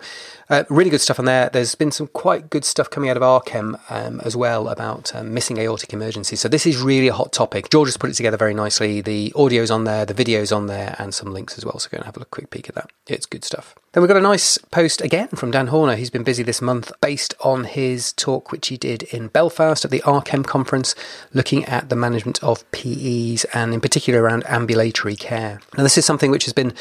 uh, 0.49 0.63
really 0.71 0.89
good 0.89 1.01
stuff 1.01 1.19
on 1.19 1.25
there. 1.25 1.51
There's 1.53 1.75
been 1.75 1.91
some 1.91 2.07
quite 2.07 2.49
good 2.49 2.65
stuff 2.65 2.89
coming 2.89 3.11
out 3.11 3.17
of 3.17 3.25
RCEM 3.25 3.81
um, 3.91 4.21
as 4.21 4.37
well 4.37 4.69
about 4.69 4.84
um, 5.15 5.35
missing 5.35 5.59
aortic 5.59 5.93
emergencies. 5.93 6.41
So, 6.41 6.49
this 6.49 6.67
is 6.67 6.79
really 6.79 7.09
a 7.09 7.13
hot 7.13 7.33
topic. 7.33 7.71
George 7.71 7.89
has 7.89 7.97
put 7.97 8.11
it 8.11 8.15
together 8.15 8.37
very 8.37 8.55
nicely. 8.55 9.01
The 9.01 9.33
audio's 9.35 9.71
on 9.71 9.85
there, 9.85 10.05
the 10.05 10.15
video's 10.15 10.53
on 10.53 10.67
there, 10.67 10.95
and 10.99 11.15
some 11.15 11.33
links 11.33 11.59
as 11.59 11.65
well. 11.65 11.79
So, 11.79 11.89
go 11.91 11.97
and 11.99 12.07
have 12.07 12.17
a 12.17 12.25
quick 12.25 12.51
peek 12.51 12.69
at 12.69 12.75
that. 12.75 12.91
It's 13.07 13.27
good 13.27 13.45
stuff. 13.45 13.75
Then 13.93 14.03
we've 14.03 14.09
got 14.09 14.17
a 14.17 14.21
nice 14.21 14.59
post 14.59 15.01
again 15.01 15.29
from 15.29 15.53
Dan 15.53 15.69
Horner. 15.69 15.95
He's 15.95 16.11
been 16.11 16.25
busy 16.25 16.43
this 16.43 16.61
month 16.61 16.91
based 17.01 17.33
on 17.45 17.63
his 17.63 18.13
talk, 18.13 18.51
which 18.51 18.67
he 18.67 18.77
did 18.77 19.05
in 19.05 19.29
Belfast 19.29 19.85
at 19.85 19.93
the 19.93 20.01
RCEM 20.01 20.45
conference, 20.45 20.97
looking 21.33 21.65
at 21.67 21.91
the 21.91 21.97
management 21.97 22.43
of 22.43 22.69
PEs 22.73 23.45
and 23.55 23.73
in 23.73 23.81
particular 23.81 24.21
around 24.21 24.45
ambulatory 24.49 25.15
care. 25.15 25.61
Now, 25.77 25.85
this 25.85 25.97
is 25.97 26.05
something 26.05 26.33
which 26.33 26.45
has 26.45 26.53
been 26.53 26.75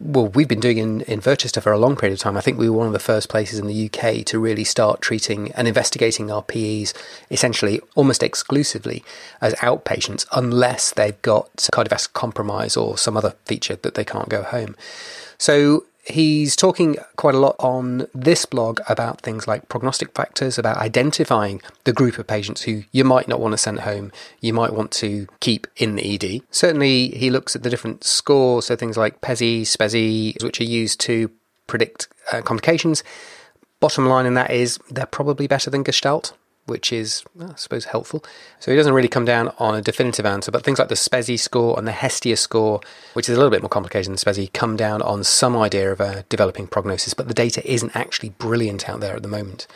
well, 0.00 0.28
we've 0.28 0.48
been 0.48 0.60
doing 0.60 0.78
in, 0.78 1.00
in 1.02 1.20
Virchester 1.20 1.60
for 1.60 1.72
a 1.72 1.78
long 1.78 1.96
period 1.96 2.14
of 2.14 2.18
time. 2.18 2.36
I 2.36 2.40
think 2.40 2.58
we 2.58 2.68
were 2.68 2.78
one 2.78 2.86
of 2.86 2.92
the 2.92 2.98
first 2.98 3.28
places 3.28 3.58
in 3.58 3.66
the 3.66 3.90
UK 3.90 4.24
to 4.26 4.38
really 4.38 4.64
start 4.64 5.02
treating 5.02 5.52
and 5.52 5.68
investigating 5.68 6.30
our 6.30 6.42
PEs 6.42 6.94
essentially 7.30 7.80
almost 7.94 8.22
exclusively 8.22 9.04
as 9.40 9.54
outpatients, 9.56 10.26
unless 10.32 10.92
they've 10.92 11.20
got 11.22 11.54
cardiovascular 11.56 12.12
compromise 12.14 12.76
or 12.76 12.96
some 12.96 13.16
other 13.16 13.34
feature 13.44 13.76
that 13.76 13.94
they 13.94 14.04
can't 14.04 14.30
go 14.30 14.42
home. 14.42 14.76
So 15.36 15.84
He's 16.04 16.56
talking 16.56 16.96
quite 17.14 17.36
a 17.36 17.38
lot 17.38 17.54
on 17.60 18.08
this 18.12 18.44
blog 18.44 18.80
about 18.88 19.20
things 19.20 19.46
like 19.46 19.68
prognostic 19.68 20.12
factors, 20.14 20.58
about 20.58 20.78
identifying 20.78 21.62
the 21.84 21.92
group 21.92 22.18
of 22.18 22.26
patients 22.26 22.62
who 22.62 22.82
you 22.90 23.04
might 23.04 23.28
not 23.28 23.38
want 23.38 23.52
to 23.52 23.58
send 23.58 23.80
home, 23.80 24.10
you 24.40 24.52
might 24.52 24.74
want 24.74 24.90
to 24.92 25.28
keep 25.38 25.68
in 25.76 25.94
the 25.94 26.14
ED. 26.14 26.42
Certainly, 26.50 27.10
he 27.10 27.30
looks 27.30 27.54
at 27.54 27.62
the 27.62 27.70
different 27.70 28.02
scores, 28.02 28.66
so 28.66 28.74
things 28.74 28.96
like 28.96 29.20
PESI, 29.20 29.62
SPESI, 29.62 30.42
which 30.42 30.60
are 30.60 30.64
used 30.64 31.00
to 31.02 31.30
predict 31.68 32.08
uh, 32.32 32.42
complications. 32.42 33.04
Bottom 33.78 34.06
line 34.06 34.26
in 34.26 34.34
that 34.34 34.50
is 34.50 34.78
they're 34.90 35.06
probably 35.06 35.46
better 35.46 35.70
than 35.70 35.84
Gestalt 35.84 36.32
which 36.72 36.92
is, 36.92 37.22
I 37.38 37.54
suppose, 37.56 37.84
helpful. 37.84 38.24
So 38.58 38.70
he 38.70 38.76
doesn't 38.76 38.94
really 38.94 39.06
come 39.06 39.26
down 39.26 39.52
on 39.58 39.74
a 39.74 39.82
definitive 39.82 40.26
answer, 40.26 40.50
but 40.50 40.64
things 40.64 40.78
like 40.78 40.88
the 40.88 40.96
SPESI 40.96 41.38
score 41.38 41.78
and 41.78 41.86
the 41.86 41.92
Hestia 41.92 42.36
score, 42.36 42.80
which 43.12 43.28
is 43.28 43.36
a 43.36 43.38
little 43.38 43.50
bit 43.50 43.62
more 43.62 43.68
complicated 43.68 44.10
than 44.10 44.16
SPESI, 44.16 44.52
come 44.54 44.74
down 44.76 45.02
on 45.02 45.22
some 45.22 45.56
idea 45.56 45.92
of 45.92 46.00
a 46.00 46.24
developing 46.30 46.66
prognosis, 46.66 47.14
but 47.14 47.28
the 47.28 47.34
data 47.34 47.62
isn't 47.70 47.94
actually 47.94 48.30
brilliant 48.30 48.88
out 48.88 49.00
there 49.00 49.14
at 49.14 49.22
the 49.22 49.28
moment. 49.28 49.66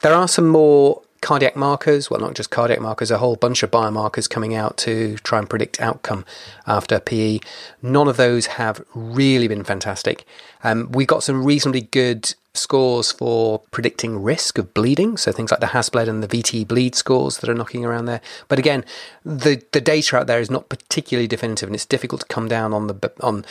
There 0.00 0.14
are 0.14 0.28
some 0.28 0.46
more 0.46 1.02
cardiac 1.20 1.56
markers, 1.56 2.10
well, 2.10 2.20
not 2.20 2.34
just 2.34 2.50
cardiac 2.50 2.80
markers, 2.80 3.10
a 3.10 3.18
whole 3.18 3.36
bunch 3.36 3.62
of 3.62 3.70
biomarkers 3.70 4.28
coming 4.28 4.54
out 4.54 4.76
to 4.78 5.16
try 5.18 5.38
and 5.38 5.50
predict 5.50 5.80
outcome 5.80 6.24
after 6.66 6.98
PE. 6.98 7.40
None 7.82 8.08
of 8.08 8.16
those 8.16 8.46
have 8.46 8.82
really 8.94 9.48
been 9.48 9.64
fantastic. 9.64 10.24
Um, 10.64 10.90
we 10.92 11.04
got 11.04 11.22
some 11.22 11.44
reasonably 11.44 11.82
good 11.82 12.34
scores 12.54 13.12
for 13.12 13.60
predicting 13.70 14.22
risk 14.22 14.58
of 14.58 14.74
bleeding, 14.74 15.16
so 15.16 15.30
things 15.32 15.50
like 15.50 15.60
the 15.60 15.68
HAS-BLED 15.68 16.08
and 16.08 16.22
the 16.22 16.28
VT 16.28 16.66
bleed 16.66 16.94
scores 16.94 17.38
that 17.38 17.50
are 17.50 17.54
knocking 17.54 17.84
around 17.84 18.06
there. 18.06 18.20
But 18.48 18.58
again, 18.58 18.84
the 19.24 19.62
the 19.72 19.80
data 19.80 20.16
out 20.16 20.26
there 20.26 20.40
is 20.40 20.50
not 20.50 20.68
particularly 20.68 21.28
definitive, 21.28 21.68
and 21.68 21.76
it's 21.76 21.86
difficult 21.86 22.22
to 22.22 22.26
come 22.26 22.48
down 22.48 22.72
on 22.72 22.86
the 22.86 23.12
on 23.20 23.44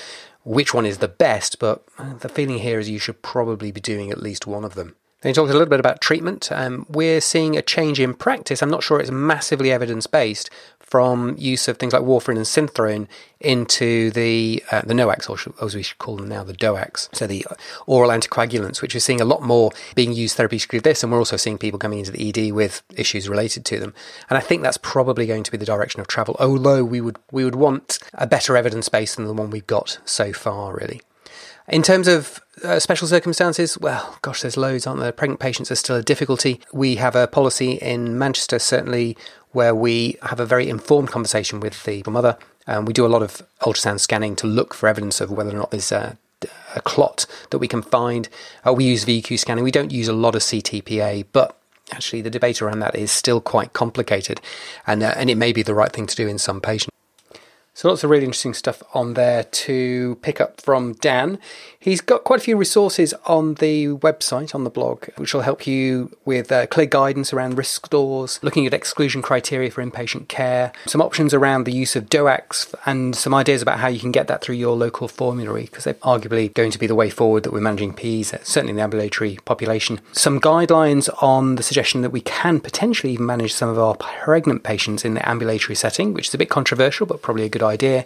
which 0.43 0.73
one 0.73 0.85
is 0.85 0.97
the 0.97 1.07
best. 1.07 1.59
But 1.59 1.83
the 2.19 2.29
feeling 2.29 2.59
here 2.59 2.79
is 2.79 2.89
you 2.89 2.99
should 2.99 3.21
probably 3.21 3.71
be 3.71 3.81
doing 3.81 4.11
at 4.11 4.21
least 4.21 4.47
one 4.47 4.65
of 4.65 4.75
them. 4.75 4.95
Then 5.21 5.31
he 5.31 5.33
talked 5.33 5.49
a 5.49 5.53
little 5.53 5.67
bit 5.67 5.81
about 5.81 6.01
treatment. 6.01 6.49
Um, 6.51 6.85
we're 6.89 7.19
seeing 7.19 7.57
a 7.57 7.61
change 7.61 7.99
in 7.99 8.13
practice. 8.13 8.61
I'm 8.61 8.69
not 8.69 8.83
sure 8.83 8.99
it's 8.99 9.11
massively 9.11 9.71
evidence 9.71 10.07
based 10.07 10.49
from 10.89 11.35
use 11.37 11.67
of 11.67 11.77
things 11.77 11.93
like 11.93 12.01
warfarin 12.01 12.37
and 12.37 12.45
Sinthrome 12.45 13.07
into 13.39 14.09
the 14.11 14.63
uh, 14.71 14.81
the 14.81 14.95
NOACs, 14.95 15.29
or 15.29 15.63
as 15.63 15.75
we 15.75 15.83
should 15.83 15.99
call 15.99 16.15
them 16.15 16.27
now, 16.27 16.43
the 16.43 16.53
DOACs, 16.53 17.13
so 17.13 17.27
the 17.27 17.45
oral 17.85 18.09
anticoagulants, 18.09 18.81
which 18.81 18.95
we're 18.95 18.99
seeing 18.99 19.21
a 19.21 19.25
lot 19.25 19.43
more 19.43 19.71
being 19.93 20.13
used 20.13 20.37
therapeutically 20.37 20.73
with 20.73 20.83
this, 20.83 21.03
and 21.03 21.11
we're 21.11 21.19
also 21.19 21.37
seeing 21.37 21.59
people 21.59 21.77
coming 21.77 21.99
into 21.99 22.11
the 22.11 22.29
ED 22.29 22.53
with 22.53 22.81
issues 22.95 23.29
related 23.29 23.65
to 23.65 23.79
them. 23.79 23.93
And 24.29 24.37
I 24.37 24.41
think 24.41 24.63
that's 24.63 24.77
probably 24.77 25.27
going 25.27 25.43
to 25.43 25.51
be 25.51 25.57
the 25.57 25.65
direction 25.65 26.01
of 26.01 26.07
travel, 26.07 26.35
although 26.39 26.83
we 26.83 27.01
would 27.01 27.17
we 27.31 27.45
would 27.45 27.55
want 27.55 27.99
a 28.15 28.25
better 28.25 28.57
evidence 28.57 28.89
base 28.89 29.15
than 29.15 29.25
the 29.25 29.33
one 29.33 29.51
we've 29.51 29.67
got 29.67 29.99
so 30.05 30.33
far, 30.33 30.73
really. 30.73 31.01
In 31.67 31.83
terms 31.83 32.07
of 32.07 32.41
uh, 32.63 32.79
special 32.79 33.07
circumstances, 33.07 33.77
well, 33.77 34.17
gosh, 34.21 34.41
there's 34.41 34.57
loads, 34.57 34.87
aren't 34.87 34.99
there? 34.99 35.11
Pregnant 35.11 35.39
patients 35.39 35.71
are 35.71 35.75
still 35.75 35.95
a 35.95 36.03
difficulty. 36.03 36.59
We 36.71 36.95
have 36.95 37.15
a 37.15 37.27
policy 37.27 37.73
in 37.73 38.17
Manchester, 38.17 38.59
certainly, 38.59 39.17
where 39.51 39.73
we 39.73 40.17
have 40.23 40.39
a 40.39 40.45
very 40.45 40.69
informed 40.69 41.09
conversation 41.09 41.59
with 41.59 41.83
the 41.83 42.03
mother 42.07 42.37
Um, 42.67 42.85
we 42.85 42.93
do 42.93 43.05
a 43.05 43.07
lot 43.07 43.23
of 43.23 43.41
ultrasound 43.61 43.99
scanning 43.99 44.35
to 44.37 44.47
look 44.47 44.73
for 44.75 44.87
evidence 44.87 45.19
of 45.21 45.31
whether 45.31 45.49
or 45.49 45.57
not 45.57 45.71
there's 45.71 45.91
a, 45.91 46.17
clot 46.83 47.25
that 47.49 47.57
we 47.57 47.67
can 47.67 47.81
find. 47.81 48.29
Uh, 48.65 48.71
we 48.71 48.85
use 48.85 49.03
VQ 49.03 49.39
scanning. 49.39 49.63
We 49.63 49.71
don't 49.71 49.91
use 49.91 50.07
a 50.07 50.13
lot 50.13 50.35
of 50.35 50.41
CTPA, 50.41 51.25
but 51.33 51.57
actually 51.91 52.21
the 52.21 52.29
debate 52.29 52.61
around 52.61 52.79
that 52.79 52.95
is 52.95 53.11
still 53.11 53.41
quite 53.41 53.73
complicated, 53.73 54.39
and 54.85 55.03
uh, 55.03 55.13
and 55.17 55.29
it 55.29 55.35
may 55.35 55.51
be 55.51 55.63
the 55.63 55.73
right 55.73 55.91
thing 55.91 56.05
to 56.07 56.15
do 56.15 56.27
in 56.27 56.37
some 56.37 56.61
patients. 56.61 56.98
So 57.79 57.87
lots 57.87 58.03
of 58.03 58.09
really 58.09 58.25
interesting 58.25 58.53
stuff 58.53 58.83
on 58.93 59.13
there 59.13 59.45
to 59.45 60.17
pick 60.21 60.41
up 60.41 60.59
from 60.59 60.95
Dan. 60.95 61.39
He's 61.79 62.01
got 62.01 62.25
quite 62.25 62.41
a 62.41 62.43
few 62.43 62.57
resources 62.57 63.13
on 63.25 63.53
the 63.53 63.87
website, 63.87 64.53
on 64.53 64.65
the 64.65 64.69
blog, 64.69 65.05
which 65.15 65.33
will 65.33 65.43
help 65.43 65.65
you 65.65 66.13
with 66.25 66.51
uh, 66.51 66.67
clear 66.67 66.87
guidance 66.87 67.31
around 67.31 67.57
risk 67.57 67.85
scores, 67.85 68.37
looking 68.43 68.67
at 68.67 68.73
exclusion 68.73 69.21
criteria 69.21 69.71
for 69.71 69.81
inpatient 69.81 70.27
care, 70.27 70.73
some 70.87 71.01
options 71.01 71.33
around 71.33 71.63
the 71.63 71.71
use 71.71 71.95
of 71.95 72.09
DOACs, 72.09 72.75
and 72.85 73.15
some 73.15 73.33
ideas 73.33 73.61
about 73.61 73.79
how 73.79 73.87
you 73.87 74.01
can 74.01 74.11
get 74.11 74.27
that 74.27 74.41
through 74.41 74.55
your 74.55 74.75
local 74.75 75.07
formulary, 75.07 75.63
because 75.63 75.85
they're 75.85 75.93
arguably 75.93 76.53
going 76.53 76.71
to 76.71 76.79
be 76.79 76.85
the 76.85 76.95
way 76.95 77.09
forward 77.09 77.43
that 77.43 77.53
we're 77.53 77.61
managing 77.61 77.93
PEs, 77.93 78.33
certainly 78.43 78.71
in 78.71 78.75
the 78.75 78.81
ambulatory 78.81 79.37
population. 79.45 80.01
Some 80.11 80.41
guidelines 80.41 81.07
on 81.23 81.55
the 81.55 81.63
suggestion 81.63 82.01
that 82.01 82.09
we 82.09 82.19
can 82.19 82.59
potentially 82.59 83.13
even 83.13 83.25
manage 83.25 83.53
some 83.53 83.69
of 83.69 83.79
our 83.79 83.95
pregnant 83.95 84.63
patients 84.63 85.05
in 85.05 85.13
the 85.13 85.29
ambulatory 85.29 85.75
setting, 85.75 86.13
which 86.13 86.27
is 86.27 86.33
a 86.33 86.37
bit 86.37 86.49
controversial, 86.49 87.05
but 87.05 87.21
probably 87.21 87.45
a 87.45 87.49
good 87.49 87.63
idea 87.69 88.05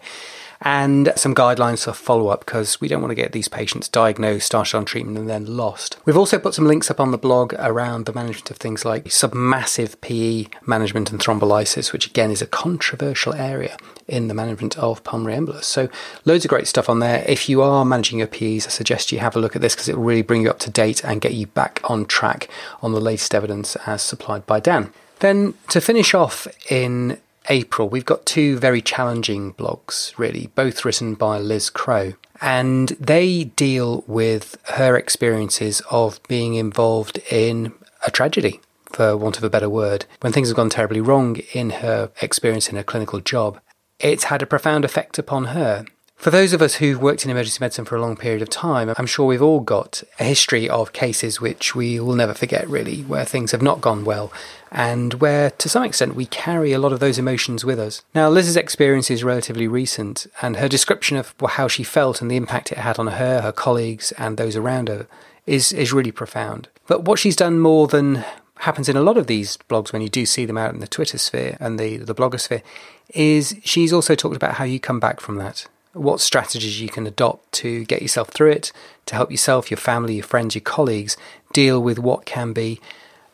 and 0.63 1.12
some 1.17 1.36
guidelines 1.36 1.84
for 1.84 1.91
follow 1.91 2.29
up 2.29 2.46
because 2.46 2.79
we 2.79 2.88
don't 2.88 3.01
want 3.01 3.12
to 3.12 3.15
get 3.15 3.34
these 3.34 3.50
patients 3.50 3.89
diagnosed, 3.89 4.46
started 4.46 4.77
on 4.77 4.86
treatment, 4.86 5.17
and 5.17 5.29
then 5.29 5.58
lost. 5.58 5.98
We've 6.05 6.17
also 6.17 6.39
put 6.39 6.53
some 6.53 6.65
links 6.65 6.89
up 6.89 7.01
on 7.01 7.12
the 7.12 7.17
blog 7.17 7.53
around 7.60 8.05
the 8.05 8.13
management 8.13 8.50
of 8.50 8.58
things 8.58 8.86
like 8.86 9.05
submassive 9.05 10.00
PE 10.00 10.48
management 10.65 11.12
and 11.12 11.20
thrombolysis, 11.20 11.91
which 11.91 12.08
again 12.08 12.32
is 12.32 12.41
a 12.41 12.48
controversial 12.48 13.34
area 13.34 13.77
in 14.08 14.29
the 14.29 14.34
management 14.34 14.77
of 14.77 15.03
pulmonary 15.03 15.38
embolus. 15.38 15.65
So, 15.65 15.89
loads 16.24 16.46
of 16.46 16.50
great 16.50 16.67
stuff 16.67 16.89
on 16.89 17.00
there. 17.00 17.25
If 17.27 17.50
you 17.50 17.62
are 17.62 17.84
managing 17.84 18.20
your 18.20 18.27
PEs, 18.27 18.65
I 18.65 18.70
suggest 18.70 19.12
you 19.12 19.20
have 19.20 19.36
a 19.36 19.39
look 19.39 19.55
at 19.55 19.62
this 19.62 19.75
because 19.75 19.89
it 19.89 19.98
will 19.98 20.05
really 20.05 20.22
bring 20.22 20.41
you 20.41 20.50
up 20.50 20.60
to 20.60 20.70
date 20.70 21.03
and 21.03 21.22
get 21.22 21.34
you 21.34 21.48
back 21.48 21.82
on 21.84 22.05
track 22.05 22.48
on 22.82 22.93
the 22.93 23.01
latest 23.01 23.36
evidence 23.36 23.75
as 23.86 24.01
supplied 24.01 24.46
by 24.46 24.62
Dan. 24.62 24.93
Then, 25.20 25.55
to 25.70 25.82
finish 25.82 26.13
off 26.13 26.48
in 26.70 27.17
April, 27.50 27.90
we've 27.90 28.06
got 28.06 28.26
two 28.26 28.58
very 28.58 28.82
challenging 28.82 29.54
blogs, 29.54 30.18
really, 30.18 30.48
both 30.56 30.86
written 30.86 31.16
by 31.16 31.38
Liz 31.38 31.70
Crowe. 31.70 32.14
And 32.42 32.90
they 33.00 33.46
deal 33.46 34.04
with 34.08 34.58
her 34.76 34.98
experiences 34.98 35.82
of 35.90 36.22
being 36.28 36.56
involved 36.56 37.20
in 37.32 37.74
a 38.06 38.12
tragedy, 38.12 38.60
for 38.92 39.18
want 39.18 39.38
of 39.38 39.44
a 39.44 39.50
better 39.50 39.70
word. 39.70 40.06
When 40.22 40.34
things 40.34 40.50
have 40.50 40.58
gone 40.58 40.70
terribly 40.70 41.02
wrong 41.02 41.38
in 41.54 41.70
her 41.70 42.12
experience 42.22 42.70
in 42.70 42.76
her 42.76 42.84
clinical 42.84 43.20
job, 43.20 43.60
it's 44.00 44.26
had 44.26 44.42
a 44.42 44.48
profound 44.48 44.84
effect 44.86 45.18
upon 45.18 45.46
her. 45.46 45.86
For 46.24 46.32
those 46.32 46.53
of 46.53 46.62
us 46.62 46.75
who've 46.75 47.01
worked 47.01 47.25
in 47.25 47.32
emergency 47.32 47.58
medicine 47.60 47.84
for 47.84 47.98
a 47.98 48.01
long 48.01 48.15
period 48.15 48.42
of 48.42 48.50
time, 48.50 48.94
I'm 48.98 49.06
sure 49.06 49.25
we've 49.25 49.42
all 49.42 49.60
got 49.60 50.03
a 50.22 50.24
history 50.24 50.70
of 50.70 50.94
cases 50.94 51.42
which 51.42 51.75
we 51.75 52.00
will 52.00 52.15
never 52.15 52.34
forget, 52.34 52.65
really, 52.70 53.01
where 53.01 53.25
things 53.25 53.51
have 53.51 53.62
not 53.62 53.82
gone 53.82 54.06
well 54.06 54.32
and 54.72 55.15
where, 55.15 55.50
to 55.50 55.68
some 55.68 55.84
extent, 55.84 56.15
we 56.15 56.25
carry 56.25 56.72
a 56.72 56.80
lot 56.80 56.94
of 56.94 57.01
those 57.01 57.18
emotions 57.18 57.65
with 57.65 57.77
us. 57.77 58.03
Now, 58.15 58.30
Liz's 58.30 58.56
experience 58.56 59.12
is 59.12 59.22
relatively 59.22 59.68
recent, 59.68 60.25
and 60.42 60.56
her 60.56 60.70
description 60.70 61.18
of 61.18 61.36
how 61.46 61.68
she 61.68 61.84
felt 61.84 62.22
and 62.22 62.32
the 62.32 62.38
impact 62.38 62.72
it 62.72 62.77
had 62.77 63.00
on 63.00 63.08
her, 63.08 63.42
her 63.42 63.51
colleagues, 63.51 64.13
and 64.13 64.38
those 64.38 64.56
around 64.56 64.88
her 64.88 65.08
is, 65.46 65.74
is 65.74 65.92
really 65.92 66.13
profound. 66.13 66.70
But 66.88 67.03
what 67.03 67.20
she's 67.20 67.36
done 67.36 67.60
more 67.60 67.89
than 67.89 68.24
happens 68.60 68.88
in 68.88 68.96
a 68.96 69.01
lot 69.01 69.18
of 69.18 69.27
these 69.27 69.58
blogs 69.68 69.92
when 69.92 70.01
you 70.01 70.08
do 70.08 70.25
see 70.25 70.46
them 70.46 70.58
out 70.58 70.74
in 70.74 70.80
the 70.80 70.88
Twitter 70.88 71.18
sphere 71.18 71.58
and 71.60 71.77
the, 71.77 71.98
the 71.98 72.15
blogosphere 72.15 72.62
is 73.10 73.58
she's 73.62 73.92
also 73.92 74.15
talked 74.15 74.38
about 74.38 74.53
how 74.53 74.63
you 74.63 74.80
come 74.80 75.01
back 75.01 75.20
from 75.20 75.36
that 75.36 75.68
what 75.94 76.20
strategies 76.20 76.82
you 76.82 76.90
can 76.90 77.08
adopt 77.08 77.52
to 77.54 77.86
get 77.86 78.02
yourself 78.02 78.30
through 78.30 78.52
it, 78.52 78.72
to 79.06 79.16
help 79.16 79.32
yourself, 79.32 79.70
your 79.72 79.78
family, 79.78 80.16
your 80.16 80.24
friends, 80.24 80.56
your 80.56 80.62
colleagues 80.62 81.16
deal 81.54 81.82
with 81.82 82.00
what 82.00 82.26
can 82.26 82.52
be 82.54 82.80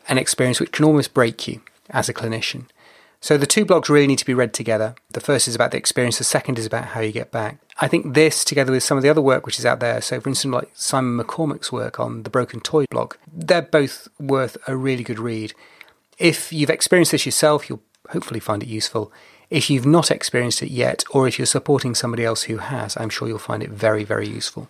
an 0.08 0.18
experience 0.18 0.60
which 0.60 0.72
can 0.72 0.86
almost 0.86 1.14
break 1.14 1.48
you 1.48 1.62
as 1.90 2.10
a 2.10 2.14
clinician. 2.14 2.66
So 3.22 3.38
the 3.38 3.46
two 3.46 3.66
blogs 3.66 3.90
really 3.90 4.08
need 4.08 4.20
to 4.20 4.26
be 4.26 4.34
read 4.34 4.54
together. 4.54 4.96
The 5.12 5.20
first 5.20 5.48
is 5.48 5.56
about 5.56 5.72
the 5.72 5.78
experience, 5.78 6.18
the 6.18 6.24
second 6.24 6.58
is 6.58 6.66
about 6.66 6.86
how 6.86 7.02
you 7.02 7.12
get 7.12 7.32
back. 7.32 7.60
I 7.80 7.88
think 7.88 8.14
this, 8.14 8.46
together 8.46 8.72
with 8.72 8.84
some 8.84 8.98
of 8.98 9.04
the 9.04 9.10
other 9.10 9.22
work 9.22 9.46
which 9.46 9.60
is 9.60 9.66
out 9.66 9.80
there, 9.80 10.02
so 10.02 10.20
for 10.22 10.30
instance, 10.30 10.54
like 10.54 10.70
Simon 10.74 11.26
McCormick's 11.26 11.72
work 11.72 12.00
on 12.00 12.24
the 12.24 12.30
Broken 12.30 12.62
Toy 12.62 12.86
blog, 12.90 13.16
they're 13.32 13.62
both 13.62 14.08
worth 14.20 14.58
a 14.68 14.76
really 14.76 15.04
good 15.04 15.20
read. 15.20 15.54
If 16.18 16.54
you've 16.54 16.70
experienced 16.70 17.12
this 17.12 17.26
yourself, 17.26 17.70
you'll 17.70 17.84
hopefully 18.10 18.40
find 18.40 18.64
it 18.64 18.70
useful. 18.70 19.12
If 19.50 19.70
you've 19.72 19.86
not 19.86 20.12
experienced 20.12 20.62
it 20.62 20.70
yet, 20.70 21.04
or 21.10 21.28
if 21.28 21.40
you're 21.40 21.46
supporting 21.48 21.96
somebody 21.96 22.24
else 22.24 22.44
who 22.44 22.58
has, 22.58 22.96
I'm 22.98 23.10
sure 23.10 23.28
you'll 23.28 23.40
find 23.40 23.64
it 23.64 23.72
very, 23.72 24.04
very 24.04 24.28
useful. 24.28 24.70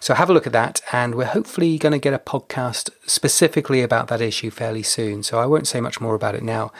So 0.00 0.12
have 0.12 0.28
a 0.28 0.34
look 0.34 0.46
at 0.46 0.52
that, 0.52 0.82
and 0.92 1.14
we're 1.14 1.24
hopefully 1.24 1.78
going 1.78 1.92
to 1.92 1.98
get 1.98 2.12
a 2.12 2.18
podcast 2.18 2.90
specifically 3.06 3.80
about 3.80 4.08
that 4.08 4.20
issue 4.20 4.50
fairly 4.50 4.82
soon. 4.82 5.22
So 5.22 5.38
I 5.38 5.46
won't 5.46 5.66
say 5.66 5.80
much 5.80 5.98
more 5.98 6.14
about 6.14 6.34
it 6.34 6.42
now. 6.42 6.72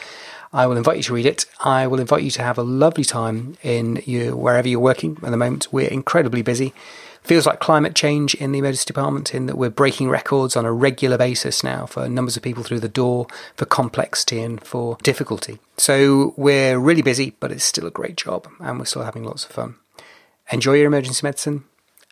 I 0.53 0.67
will 0.67 0.77
invite 0.77 0.97
you 0.97 1.03
to 1.03 1.13
read 1.13 1.25
it. 1.25 1.45
I 1.59 1.87
will 1.87 1.99
invite 1.99 2.23
you 2.23 2.31
to 2.31 2.43
have 2.43 2.59
a 2.59 2.63
lovely 2.63 3.03
time 3.03 3.57
in 3.63 4.03
your, 4.05 4.35
wherever 4.35 4.67
you're 4.67 4.79
working 4.79 5.17
at 5.23 5.31
the 5.31 5.37
moment. 5.37 5.67
We're 5.71 5.89
incredibly 5.89 6.43
busy. 6.43 6.73
Feels 7.29 7.45
like 7.45 7.59
climate 7.59 7.93
change 7.93 8.33
in 8.33 8.51
the 8.53 8.57
emergency 8.57 8.85
department 8.85 9.35
in 9.35 9.45
that 9.45 9.55
we're 9.55 9.69
breaking 9.69 10.09
records 10.09 10.55
on 10.55 10.65
a 10.65 10.73
regular 10.73 11.15
basis 11.15 11.63
now 11.63 11.85
for 11.85 12.09
numbers 12.09 12.35
of 12.35 12.41
people 12.41 12.63
through 12.63 12.79
the 12.79 12.89
door, 12.89 13.27
for 13.55 13.65
complexity 13.65 14.41
and 14.41 14.59
for 14.63 14.97
difficulty. 15.03 15.59
So 15.77 16.33
we're 16.37 16.79
really 16.79 17.03
busy, 17.03 17.35
but 17.39 17.51
it's 17.51 17.63
still 17.63 17.85
a 17.85 17.91
great 17.91 18.17
job 18.17 18.47
and 18.59 18.79
we're 18.79 18.85
still 18.85 19.03
having 19.03 19.25
lots 19.25 19.45
of 19.45 19.51
fun. 19.51 19.75
Enjoy 20.51 20.73
your 20.73 20.87
emergency 20.87 21.21
medicine 21.23 21.65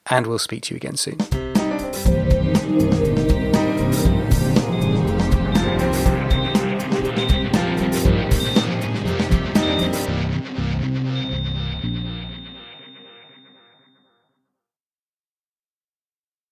and 0.08 0.28
we'll 0.28 0.38
speak 0.38 0.62
to 0.66 0.76
you 0.76 0.78
again 0.78 0.98
soon. 0.98 1.18